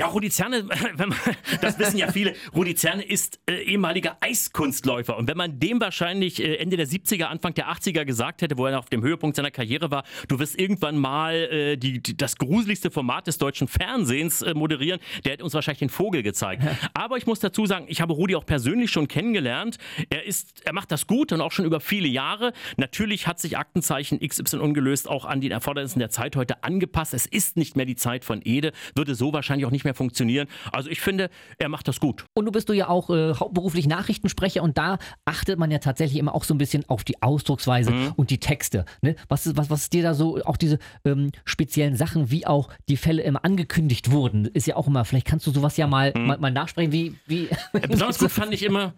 Ja, 0.01 0.07
Rudi 0.07 0.31
Zerne, 0.31 0.63
man, 0.97 1.15
das 1.61 1.79
wissen 1.79 1.99
ja 1.99 2.11
viele, 2.11 2.35
Rudi 2.55 2.75
Zerne 2.75 3.03
ist 3.03 3.39
äh, 3.45 3.65
ehemaliger 3.65 4.17
Eiskunstläufer. 4.21 5.15
Und 5.19 5.29
wenn 5.29 5.37
man 5.37 5.61
dem 5.61 5.79
wahrscheinlich 5.79 6.43
äh, 6.43 6.55
Ende 6.55 6.79
der 6.79 6.87
70er, 6.87 7.25
Anfang 7.25 7.53
der 7.53 7.71
80er 7.71 8.07
gesagt 8.07 8.41
hätte, 8.41 8.57
wo 8.57 8.65
er 8.65 8.79
auf 8.79 8.89
dem 8.89 9.03
Höhepunkt 9.03 9.37
seiner 9.37 9.51
Karriere 9.51 9.91
war, 9.91 10.05
du 10.29 10.39
wirst 10.39 10.59
irgendwann 10.59 10.97
mal 10.97 11.35
äh, 11.35 11.77
die, 11.77 12.03
die, 12.03 12.17
das 12.17 12.37
gruseligste 12.37 12.91
Format 12.91 13.27
des 13.27 13.37
deutschen 13.37 13.69
Fernsehens 13.69 14.41
äh, 14.41 14.55
moderieren, 14.55 15.01
der 15.27 15.33
hätte 15.33 15.45
uns 15.45 15.53
wahrscheinlich 15.53 15.81
den 15.81 15.91
Vogel 15.91 16.23
gezeigt. 16.23 16.63
Aber 16.95 17.19
ich 17.19 17.27
muss 17.27 17.41
dazu 17.41 17.67
sagen, 17.67 17.85
ich 17.89 18.01
habe 18.01 18.15
Rudi 18.15 18.37
auch 18.37 18.47
persönlich 18.47 18.91
schon 18.91 19.07
kennengelernt. 19.07 19.77
Er, 20.09 20.25
ist, 20.25 20.65
er 20.65 20.73
macht 20.73 20.93
das 20.93 21.07
gut 21.09 21.31
und 21.31 21.43
auch 21.43 21.53
schon 21.53 21.67
über 21.67 21.79
viele 21.79 22.09
Jahre. 22.09 22.55
Natürlich 22.79 23.27
hat 23.27 23.39
sich 23.39 23.59
Aktenzeichen 23.59 24.19
XY 24.19 24.61
ungelöst 24.61 25.11
auch 25.11 25.27
an 25.27 25.43
die 25.43 25.51
Erfordernissen 25.51 25.99
der 25.99 26.09
Zeit 26.09 26.37
heute 26.37 26.65
angepasst. 26.65 27.13
Es 27.13 27.27
ist 27.27 27.59
nicht 27.59 27.77
mehr 27.77 27.85
die 27.85 27.97
Zeit 27.97 28.25
von 28.25 28.41
Ede, 28.43 28.73
würde 28.95 29.15
so 29.15 29.35
wahrscheinlich 29.35 29.67
auch 29.67 29.71
nicht 29.71 29.85
mehr 29.85 29.90
mehr 29.91 29.95
funktionieren. 29.95 30.49
Also 30.73 30.89
ich 30.91 31.01
finde, 31.01 31.31
er 31.59 31.69
macht 31.69 31.89
das 31.89 32.01
gut. 32.01 32.25
Und 32.35 32.47
du 32.47 32.53
bist 32.53 32.69
du 32.69 32.73
ja 32.73 32.89
auch 32.89 33.11
äh, 33.11 33.35
hauptberuflich 33.35 33.87
Nachrichtensprecher 33.87 34.63
und 34.63 34.79
da 34.79 34.99
achtet 35.25 35.59
man 35.59 35.71
ja 35.71 35.79
tatsächlich 35.79 36.19
immer 36.19 36.35
auch 36.35 36.45
so 36.45 36.55
ein 36.55 36.59
bisschen 36.59 36.89
auf 36.89 37.05
die 37.05 37.21
Ausdrucksweise 37.23 37.91
mhm. 37.91 38.13
und 38.17 38.31
die 38.31 38.39
Texte. 38.39 38.85
Ne? 39.03 39.17
Was, 39.29 39.47
ist, 39.47 39.57
was, 39.57 39.71
was 39.71 39.83
ist 39.83 39.93
dir 39.93 40.03
da 40.03 40.15
so, 40.15 40.43
auch 40.45 40.57
diese 40.57 40.79
ähm, 41.05 41.33
speziellen 41.45 41.97
Sachen, 41.97 42.31
wie 42.31 42.47
auch 42.47 42.69
die 42.89 42.97
Fälle 42.97 43.23
immer 43.23 43.45
angekündigt 43.45 44.11
wurden, 44.11 44.47
ist 44.47 44.67
ja 44.67 44.77
auch 44.77 44.87
immer, 44.87 45.05
vielleicht 45.05 45.27
kannst 45.27 45.47
du 45.47 45.51
sowas 45.51 45.77
ja 45.77 45.87
mal, 45.87 46.13
mhm. 46.15 46.27
mal, 46.27 46.39
mal 46.39 46.51
nachsprechen, 46.51 46.93
wie. 46.93 47.17
wie 47.27 47.49
Besonders 47.73 48.19
gut 48.19 48.31
fand 48.31 48.55
ich 48.55 48.63
immer, 48.63 48.95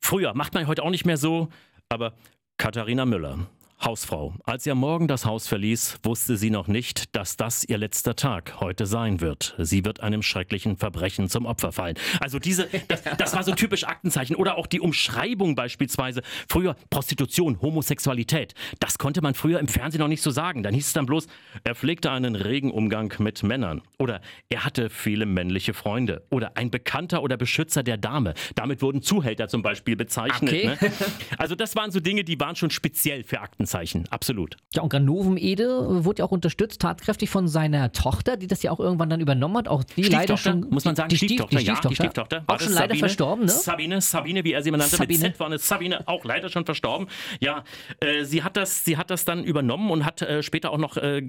früher, 0.00 0.34
macht 0.34 0.54
man 0.54 0.66
heute 0.66 0.82
auch 0.82 0.90
nicht 0.90 1.04
mehr 1.04 1.16
so, 1.16 1.48
aber 1.88 2.14
Katharina 2.58 3.04
Müller. 3.04 3.38
Hausfrau. 3.80 4.34
Als 4.44 4.64
sie 4.64 4.72
am 4.72 4.78
Morgen 4.78 5.06
das 5.06 5.24
Haus 5.24 5.46
verließ, 5.46 6.00
wusste 6.02 6.36
sie 6.36 6.50
noch 6.50 6.66
nicht, 6.66 7.14
dass 7.14 7.36
das 7.36 7.62
ihr 7.64 7.78
letzter 7.78 8.16
Tag 8.16 8.60
heute 8.60 8.86
sein 8.86 9.20
wird. 9.20 9.54
Sie 9.58 9.84
wird 9.84 10.00
einem 10.00 10.22
schrecklichen 10.22 10.76
Verbrechen 10.76 11.28
zum 11.28 11.46
Opfer 11.46 11.70
fallen. 11.70 11.96
Also 12.18 12.40
diese, 12.40 12.68
das, 12.88 13.02
das 13.16 13.34
war 13.34 13.44
so 13.44 13.54
typisch 13.54 13.84
Aktenzeichen. 13.84 14.34
Oder 14.34 14.58
auch 14.58 14.66
die 14.66 14.80
Umschreibung 14.80 15.54
beispielsweise. 15.54 16.22
Früher 16.48 16.74
Prostitution, 16.90 17.60
Homosexualität. 17.62 18.54
Das 18.80 18.98
konnte 18.98 19.22
man 19.22 19.34
früher 19.34 19.60
im 19.60 19.68
Fernsehen 19.68 20.00
noch 20.00 20.08
nicht 20.08 20.22
so 20.22 20.30
sagen. 20.32 20.64
Dann 20.64 20.74
hieß 20.74 20.88
es 20.88 20.92
dann 20.92 21.06
bloß, 21.06 21.28
er 21.62 21.76
pflegte 21.76 22.10
einen 22.10 22.34
regen 22.34 22.72
Umgang 22.72 23.14
mit 23.20 23.44
Männern. 23.44 23.82
Oder 23.98 24.20
er 24.48 24.64
hatte 24.64 24.90
viele 24.90 25.24
männliche 25.24 25.72
Freunde. 25.72 26.24
Oder 26.30 26.56
ein 26.56 26.72
Bekannter 26.72 27.22
oder 27.22 27.36
Beschützer 27.36 27.84
der 27.84 27.96
Dame. 27.96 28.34
Damit 28.56 28.82
wurden 28.82 29.02
Zuhälter 29.02 29.46
zum 29.46 29.62
Beispiel 29.62 29.94
bezeichnet. 29.94 30.42
Okay. 30.42 30.66
Ne? 30.66 30.92
Also 31.38 31.54
das 31.54 31.76
waren 31.76 31.92
so 31.92 32.00
Dinge, 32.00 32.24
die 32.24 32.40
waren 32.40 32.56
schon 32.56 32.70
speziell 32.70 33.22
für 33.22 33.40
Aktenzeichen. 33.40 33.67
Aktenzeichen, 33.68 34.04
absolut. 34.10 34.56
Ja, 34.74 34.82
und 34.82 34.88
Ganoven-Ede 34.88 36.04
wurde 36.04 36.20
ja 36.20 36.24
auch 36.24 36.30
unterstützt, 36.30 36.80
tatkräftig 36.80 37.28
von 37.28 37.48
seiner 37.48 37.92
Tochter, 37.92 38.36
die 38.36 38.46
das 38.46 38.62
ja 38.62 38.70
auch 38.70 38.80
irgendwann 38.80 39.10
dann 39.10 39.20
übernommen 39.20 39.56
hat. 39.58 39.68
Auch 39.68 39.84
die 39.84 40.02
leider 40.04 40.36
schon. 40.36 40.68
Muss 40.70 40.84
man 40.84 40.96
sagen, 40.96 41.10
die 41.10 41.16
Stieftochter, 41.16 41.58
die 41.58 41.64
Stieftochter, 41.64 41.88
ja, 41.88 41.90
die 41.90 41.94
Stieftochter. 41.96 42.44
Auch 42.46 42.60
schon 42.60 42.72
leider 42.72 42.88
Sabine, 42.88 42.98
verstorben, 42.98 43.44
ne? 43.44 43.50
Sabine, 43.50 44.00
Sabine, 44.00 44.44
wie 44.44 44.52
er 44.52 44.62
sie 44.62 44.70
immer 44.70 44.78
nannte, 44.78 44.96
Sabine. 44.96 45.24
mit 45.24 45.32
Z 45.32 45.40
war 45.40 45.46
eine 45.48 45.58
Sabine, 45.58 46.08
auch 46.08 46.24
leider 46.24 46.48
schon 46.48 46.64
verstorben. 46.64 47.08
Ja, 47.40 47.64
äh, 48.00 48.24
sie, 48.24 48.42
hat 48.42 48.56
das, 48.56 48.84
sie 48.84 48.96
hat 48.96 49.10
das 49.10 49.24
dann 49.24 49.44
übernommen 49.44 49.90
und 49.90 50.04
hat 50.04 50.22
äh, 50.22 50.42
später 50.42 50.70
auch 50.70 50.78
noch 50.78 50.96
äh, 50.96 51.22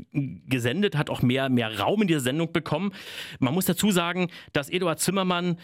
gesendet, 0.47 0.95
hat 0.97 1.09
auch 1.09 1.21
mehr, 1.21 1.49
mehr 1.49 1.79
Raum 1.79 2.01
in 2.01 2.07
dieser 2.07 2.21
Sendung 2.21 2.53
bekommen. 2.53 2.93
Man 3.39 3.53
muss 3.53 3.65
dazu 3.65 3.91
sagen, 3.91 4.29
dass 4.53 4.69
Eduard 4.69 4.99
Zimmermann 4.99 5.57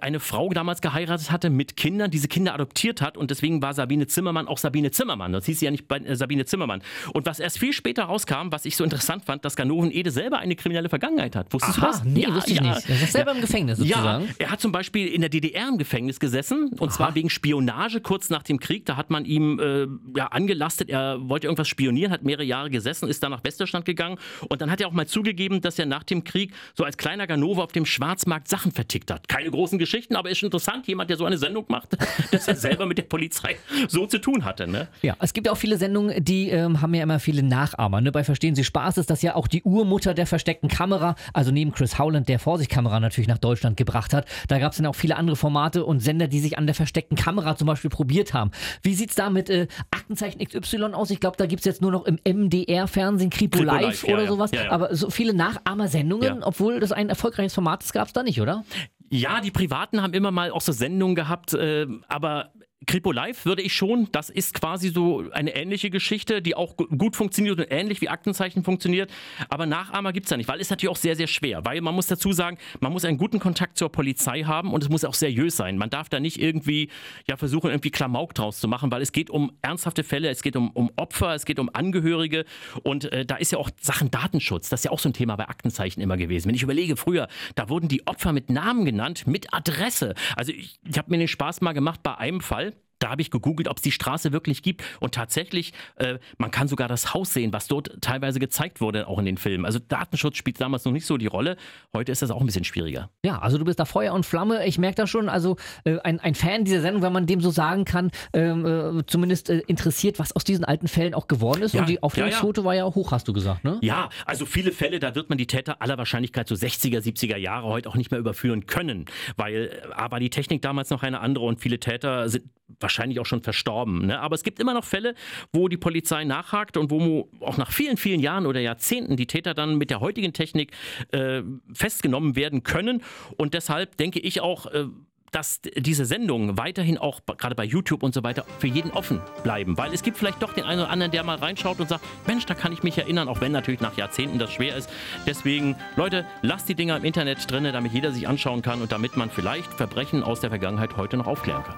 eine 0.00 0.20
Frau 0.20 0.50
damals 0.50 0.80
geheiratet 0.80 1.30
hatte 1.30 1.50
mit 1.50 1.76
Kindern, 1.76 2.10
diese 2.10 2.28
Kinder 2.28 2.54
adoptiert 2.54 3.00
hat 3.00 3.16
und 3.16 3.30
deswegen 3.30 3.62
war 3.62 3.74
Sabine 3.74 4.06
Zimmermann 4.06 4.46
auch 4.46 4.58
Sabine 4.58 4.90
Zimmermann. 4.90 5.32
Das 5.32 5.46
hieß 5.46 5.58
sie 5.58 5.64
ja 5.64 5.70
nicht 5.70 5.90
äh, 5.90 6.16
Sabine 6.16 6.44
Zimmermann. 6.44 6.82
Und 7.12 7.26
was 7.26 7.40
erst 7.40 7.58
viel 7.58 7.72
später 7.72 8.04
rauskam, 8.04 8.50
was 8.50 8.64
ich 8.64 8.76
so 8.76 8.84
interessant 8.84 9.24
fand, 9.24 9.44
dass 9.44 9.56
Ganoven 9.56 9.90
Ede 9.90 10.10
selber 10.10 10.38
eine 10.38 10.56
kriminelle 10.56 10.88
Vergangenheit 10.88 11.34
hat. 11.34 11.52
Wusstest 11.52 11.78
Aha, 11.78 11.86
du 11.86 11.92
das? 11.92 12.04
Nee, 12.04 12.20
ja, 12.22 12.34
wusste 12.34 12.52
ich 12.52 12.60
ja. 12.60 12.74
nicht. 12.74 12.88
Er 12.88 13.02
ist 13.02 13.12
selber 13.12 13.30
ja. 13.30 13.36
im 13.36 13.40
Gefängnis 13.40 13.78
sozusagen. 13.78 14.24
Ja, 14.24 14.30
er 14.38 14.50
hat 14.50 14.60
zum 14.60 14.72
Beispiel 14.72 15.06
in 15.08 15.20
der 15.22 15.30
DDR 15.30 15.68
im 15.68 15.78
Gefängnis 15.78 16.20
gesessen 16.20 16.70
und 16.78 16.88
Aha. 16.88 16.90
zwar 16.90 17.14
wegen 17.14 17.30
Spionage 17.30 18.00
kurz 18.00 18.30
nach 18.30 18.42
dem 18.42 18.60
Krieg. 18.60 18.86
Da 18.86 18.96
hat 18.96 19.10
man 19.10 19.24
ihm 19.24 19.58
äh, 19.58 19.86
ja, 20.16 20.28
angelastet, 20.28 20.90
er 20.90 21.18
wollte 21.28 21.46
irgendwas 21.46 21.68
spionieren, 21.68 22.12
hat 22.12 22.22
mehrere 22.22 22.44
Jahre 22.44 22.70
gesessen, 22.70 23.08
ist 23.08 23.22
dann 23.22 23.30
nach 23.30 23.44
Westdeutschland 23.44 23.84
gegangen 23.84 24.18
und 24.48 24.60
dann 24.60 24.70
hat 24.70 24.80
er 24.80 24.88
auch 24.88 24.92
mal 24.92 25.06
zugegeben, 25.06 25.60
dass 25.60 25.78
er 25.78 25.86
nach 25.86 26.04
dem 26.04 26.24
Krieg 26.24 26.52
so 26.74 26.84
als 26.84 26.96
kleiner 26.96 27.26
Ganove 27.26 27.62
auf 27.62 27.72
dem 27.72 27.86
Schwarzmarkt 27.86 28.48
Sachen 28.48 28.72
vertickt 28.72 29.10
hat. 29.10 29.28
Keine 29.28 29.50
großen 29.70 29.78
Geschichten, 29.78 30.16
aber 30.16 30.30
ist 30.30 30.42
interessant, 30.42 30.86
jemand, 30.88 31.10
der 31.10 31.16
so 31.16 31.24
eine 31.24 31.38
Sendung 31.38 31.64
macht, 31.68 31.96
dass 32.32 32.48
er 32.48 32.56
selber 32.56 32.86
mit 32.86 32.98
der 32.98 33.04
Polizei 33.04 33.56
so 33.88 34.06
zu 34.06 34.18
tun 34.18 34.44
hatte. 34.44 34.66
Ne? 34.66 34.88
Ja, 35.02 35.16
es 35.20 35.32
gibt 35.32 35.46
ja 35.46 35.52
auch 35.52 35.56
viele 35.56 35.76
Sendungen, 35.76 36.22
die 36.24 36.50
ähm, 36.50 36.80
haben 36.80 36.92
ja 36.94 37.02
immer 37.02 37.20
viele 37.20 37.42
Nachahmer. 37.42 38.00
Ne? 38.00 38.12
Bei 38.12 38.24
Verstehen 38.24 38.54
Sie 38.54 38.64
Spaß 38.64 38.98
ist 38.98 39.10
das 39.10 39.22
ja 39.22 39.36
auch 39.36 39.46
die 39.46 39.62
Urmutter 39.62 40.14
der 40.14 40.26
versteckten 40.26 40.68
Kamera, 40.68 41.14
also 41.32 41.50
neben 41.50 41.72
Chris 41.72 41.98
Howland, 41.98 42.28
der 42.28 42.38
Vorsichtkamera 42.38 43.00
natürlich 43.00 43.28
nach 43.28 43.38
Deutschland 43.38 43.76
gebracht 43.76 44.12
hat. 44.12 44.26
Da 44.48 44.58
gab 44.58 44.72
es 44.72 44.78
dann 44.78 44.86
auch 44.86 44.94
viele 44.94 45.16
andere 45.16 45.36
Formate 45.36 45.84
und 45.84 46.00
Sender, 46.00 46.26
die 46.26 46.40
sich 46.40 46.58
an 46.58 46.66
der 46.66 46.74
versteckten 46.74 47.16
Kamera 47.16 47.56
zum 47.56 47.66
Beispiel 47.66 47.90
probiert 47.90 48.34
haben. 48.34 48.50
Wie 48.82 48.94
sieht 48.94 49.10
es 49.10 49.16
da 49.16 49.30
mit 49.30 49.50
äh, 49.50 49.68
Aktenzeichen 49.90 50.40
XY 50.44 50.94
aus? 50.94 51.10
Ich 51.10 51.20
glaube, 51.20 51.36
da 51.36 51.46
gibt 51.46 51.60
es 51.60 51.66
jetzt 51.66 51.82
nur 51.82 51.92
noch 51.92 52.04
im 52.06 52.18
MDR-Fernsehen 52.24 53.30
Kripo, 53.30 53.58
Kripo 53.58 53.72
Live, 53.72 54.02
Live, 54.02 54.04
oder 54.04 54.22
ja, 54.22 54.28
sowas. 54.28 54.50
Ja, 54.52 54.64
ja. 54.64 54.70
Aber 54.70 54.94
so 54.94 55.10
viele 55.10 55.34
Nachahmer-Sendungen, 55.34 56.42
obwohl 56.42 56.80
das 56.80 56.92
ein 56.92 57.08
erfolgreiches 57.08 57.54
Format 57.54 57.82
ist, 57.82 57.92
gab 57.92 58.08
es 58.08 58.12
da 58.12 58.22
nicht, 58.22 58.40
oder? 58.40 58.64
Ja, 59.12 59.40
die 59.40 59.50
Privaten 59.50 60.02
haben 60.02 60.14
immer 60.14 60.30
mal 60.30 60.52
auch 60.52 60.60
so 60.60 60.70
Sendungen 60.70 61.16
gehabt, 61.16 61.52
äh, 61.52 61.86
aber 62.06 62.52
Kripo 62.86 63.12
Live 63.12 63.44
würde 63.44 63.60
ich 63.60 63.74
schon, 63.74 64.08
das 64.10 64.30
ist 64.30 64.54
quasi 64.54 64.88
so 64.88 65.30
eine 65.32 65.54
ähnliche 65.54 65.90
Geschichte, 65.90 66.40
die 66.40 66.54
auch 66.54 66.76
gut 66.76 67.14
funktioniert 67.14 67.58
und 67.58 67.66
ähnlich 67.70 68.00
wie 68.00 68.08
Aktenzeichen 68.08 68.64
funktioniert. 68.64 69.10
Aber 69.50 69.66
Nachahmer 69.66 70.14
gibt 70.14 70.26
es 70.26 70.30
ja 70.30 70.38
nicht, 70.38 70.48
weil 70.48 70.60
es 70.60 70.70
natürlich 70.70 70.90
auch 70.90 70.96
sehr, 70.96 71.14
sehr 71.14 71.26
schwer. 71.26 71.64
Weil 71.66 71.82
man 71.82 71.94
muss 71.94 72.06
dazu 72.06 72.32
sagen, 72.32 72.56
man 72.80 72.90
muss 72.90 73.04
einen 73.04 73.18
guten 73.18 73.38
Kontakt 73.38 73.76
zur 73.76 73.92
Polizei 73.92 74.44
haben 74.44 74.72
und 74.72 74.82
es 74.82 74.88
muss 74.88 75.04
auch 75.04 75.12
seriös 75.12 75.56
sein. 75.56 75.76
Man 75.76 75.90
darf 75.90 76.08
da 76.08 76.20
nicht 76.20 76.40
irgendwie 76.40 76.88
ja, 77.28 77.36
versuchen, 77.36 77.68
irgendwie 77.68 77.90
Klamauk 77.90 78.34
draus 78.34 78.60
zu 78.60 78.66
machen, 78.66 78.90
weil 78.90 79.02
es 79.02 79.12
geht 79.12 79.28
um 79.28 79.52
ernsthafte 79.60 80.02
Fälle, 80.02 80.30
es 80.30 80.42
geht 80.42 80.56
um, 80.56 80.70
um 80.70 80.90
Opfer, 80.96 81.34
es 81.34 81.44
geht 81.44 81.58
um 81.58 81.68
Angehörige 81.72 82.46
und 82.82 83.12
äh, 83.12 83.26
da 83.26 83.36
ist 83.36 83.52
ja 83.52 83.58
auch 83.58 83.70
Sachen 83.78 84.10
Datenschutz. 84.10 84.70
Das 84.70 84.80
ist 84.80 84.84
ja 84.84 84.90
auch 84.90 85.00
so 85.00 85.10
ein 85.10 85.14
Thema 85.14 85.36
bei 85.36 85.48
Aktenzeichen 85.48 86.00
immer 86.00 86.16
gewesen. 86.16 86.48
Wenn 86.48 86.54
ich 86.54 86.62
überlege, 86.62 86.96
früher, 86.96 87.28
da 87.56 87.68
wurden 87.68 87.88
die 87.88 88.06
Opfer 88.06 88.32
mit 88.32 88.48
Namen 88.48 88.86
genannt, 88.86 89.26
mit 89.26 89.52
Adresse. 89.52 90.14
Also 90.34 90.52
ich, 90.52 90.80
ich 90.88 90.96
habe 90.96 91.10
mir 91.10 91.18
den 91.18 91.28
Spaß 91.28 91.60
mal 91.60 91.72
gemacht 91.72 92.02
bei 92.02 92.16
einem 92.16 92.40
Fall 92.40 92.70
da 93.00 93.10
habe 93.10 93.22
ich 93.22 93.30
gegoogelt, 93.30 93.68
ob 93.68 93.78
es 93.78 93.82
die 93.82 93.90
Straße 93.90 94.32
wirklich 94.32 94.62
gibt. 94.62 94.84
Und 95.00 95.14
tatsächlich, 95.14 95.72
äh, 95.96 96.18
man 96.38 96.50
kann 96.50 96.68
sogar 96.68 96.86
das 96.86 97.12
Haus 97.12 97.32
sehen, 97.32 97.52
was 97.52 97.66
dort 97.66 98.00
teilweise 98.00 98.38
gezeigt 98.38 98.80
wurde, 98.80 99.08
auch 99.08 99.18
in 99.18 99.24
den 99.24 99.36
Filmen. 99.36 99.64
Also 99.64 99.78
Datenschutz 99.78 100.36
spielt 100.36 100.60
damals 100.60 100.84
noch 100.84 100.92
nicht 100.92 101.06
so 101.06 101.16
die 101.16 101.26
Rolle. 101.26 101.56
Heute 101.92 102.12
ist 102.12 102.22
das 102.22 102.30
auch 102.30 102.40
ein 102.40 102.46
bisschen 102.46 102.64
schwieriger. 102.64 103.10
Ja, 103.24 103.38
also 103.40 103.58
du 103.58 103.64
bist 103.64 103.80
da 103.80 103.84
Feuer 103.84 104.12
und 104.14 104.24
Flamme. 104.24 104.66
Ich 104.66 104.78
merke 104.78 104.96
da 104.96 105.06
schon, 105.06 105.28
also 105.28 105.56
äh, 105.84 105.98
ein, 106.00 106.20
ein 106.20 106.34
Fan 106.34 106.64
dieser 106.64 106.82
Sendung, 106.82 107.02
wenn 107.02 107.12
man 107.12 107.26
dem 107.26 107.40
so 107.40 107.50
sagen 107.50 107.84
kann, 107.84 108.10
ähm, 108.32 109.00
äh, 109.00 109.06
zumindest 109.06 109.50
äh, 109.50 109.58
interessiert, 109.66 110.18
was 110.18 110.36
aus 110.36 110.44
diesen 110.44 110.64
alten 110.64 110.88
Fällen 110.88 111.14
auch 111.14 111.26
geworden 111.26 111.62
ist. 111.62 111.74
Ja, 111.74 111.80
und 111.80 111.88
die 111.88 112.02
Aufklärungsquote 112.02 112.60
ja, 112.60 112.62
ja. 112.62 112.66
war 112.66 112.74
ja 112.74 112.84
auch 112.84 112.94
hoch, 112.94 113.12
hast 113.12 113.26
du 113.28 113.32
gesagt, 113.32 113.64
ne? 113.64 113.78
Ja, 113.80 114.10
also 114.26 114.46
viele 114.46 114.72
Fälle, 114.72 114.98
da 114.98 115.14
wird 115.14 115.28
man 115.28 115.38
die 115.38 115.46
Täter 115.46 115.80
aller 115.80 115.96
Wahrscheinlichkeit 115.98 116.48
so 116.48 116.54
60er, 116.54 116.98
70er 116.98 117.36
Jahre 117.36 117.66
heute 117.66 117.88
auch 117.88 117.96
nicht 117.96 118.10
mehr 118.10 118.20
überführen 118.20 118.66
können, 118.66 119.06
weil 119.36 119.70
äh, 119.70 119.92
aber 119.92 120.20
die 120.20 120.30
Technik 120.30 120.62
damals 120.62 120.90
noch 120.90 121.02
eine 121.02 121.20
andere 121.20 121.44
und 121.44 121.60
viele 121.60 121.78
Täter 121.78 122.28
sind 122.28 122.44
wahrscheinlich 122.80 123.20
auch 123.20 123.26
schon 123.26 123.42
verstorben. 123.42 124.06
Ne? 124.06 124.20
Aber 124.20 124.34
es 124.34 124.42
gibt 124.42 124.58
immer 124.60 124.74
noch 124.74 124.84
Fälle, 124.84 125.14
wo 125.52 125.68
die 125.68 125.76
Polizei 125.76 126.24
nachhakt 126.24 126.76
und 126.76 126.90
wo 126.90 127.28
auch 127.40 127.56
nach 127.56 127.72
vielen, 127.72 127.96
vielen 127.96 128.20
Jahren 128.20 128.46
oder 128.46 128.60
Jahrzehnten 128.60 129.16
die 129.16 129.26
Täter 129.26 129.54
dann 129.54 129.76
mit 129.76 129.90
der 129.90 130.00
heutigen 130.00 130.32
Technik 130.32 130.72
äh, 131.12 131.42
festgenommen 131.72 132.36
werden 132.36 132.62
können. 132.62 133.02
Und 133.36 133.54
deshalb 133.54 133.96
denke 133.96 134.20
ich 134.20 134.40
auch, 134.40 134.66
äh, 134.66 134.86
dass 135.30 135.60
diese 135.62 136.04
Sendungen 136.04 136.58
weiterhin 136.58 136.98
auch 136.98 137.20
gerade 137.38 137.54
bei 137.54 137.64
YouTube 137.64 138.02
und 138.02 138.14
so 138.14 138.22
weiter 138.22 138.44
für 138.58 138.66
jeden 138.66 138.90
offen 138.90 139.20
bleiben. 139.42 139.78
Weil 139.78 139.92
es 139.92 140.02
gibt 140.02 140.16
vielleicht 140.16 140.42
doch 140.42 140.52
den 140.52 140.64
einen 140.64 140.80
oder 140.80 140.90
anderen, 140.90 141.12
der 141.12 141.22
mal 141.22 141.36
reinschaut 141.36 141.80
und 141.80 141.88
sagt, 141.88 142.04
Mensch, 142.26 142.46
da 142.46 142.54
kann 142.54 142.72
ich 142.72 142.82
mich 142.82 142.98
erinnern, 142.98 143.28
auch 143.28 143.40
wenn 143.40 143.52
natürlich 143.52 143.80
nach 143.80 143.96
Jahrzehnten 143.96 144.38
das 144.38 144.52
schwer 144.52 144.76
ist. 144.76 144.90
Deswegen, 145.26 145.76
Leute, 145.96 146.26
lasst 146.42 146.68
die 146.68 146.74
Dinger 146.74 146.96
im 146.96 147.04
Internet 147.04 147.50
drin, 147.50 147.64
damit 147.64 147.92
jeder 147.92 148.12
sich 148.12 148.26
anschauen 148.26 148.62
kann 148.62 148.82
und 148.82 148.92
damit 148.92 149.16
man 149.16 149.30
vielleicht 149.30 149.72
Verbrechen 149.72 150.22
aus 150.22 150.40
der 150.40 150.50
Vergangenheit 150.50 150.96
heute 150.96 151.16
noch 151.16 151.26
aufklären 151.26 151.62
kann. 151.62 151.76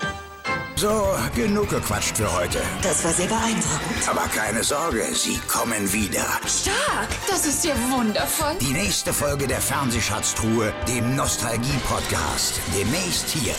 So, 0.82 1.14
genug 1.36 1.68
gequatscht 1.68 2.16
für 2.16 2.36
heute. 2.36 2.60
Das 2.82 3.04
war 3.04 3.12
sehr 3.12 3.28
beeindruckend. 3.28 4.08
Aber 4.08 4.26
keine 4.34 4.64
Sorge, 4.64 5.04
sie 5.14 5.38
kommen 5.46 5.92
wieder. 5.92 6.24
Stark, 6.44 7.08
das 7.28 7.46
ist 7.46 7.64
ja 7.64 7.74
wundervoll. 7.88 8.56
Die 8.60 8.72
nächste 8.72 9.12
Folge 9.12 9.46
der 9.46 9.60
Fernsehschatztruhe, 9.60 10.72
dem 10.88 11.14
Nostalgie-Podcast. 11.14 12.60
Demnächst 12.76 13.28
hier 13.28 13.54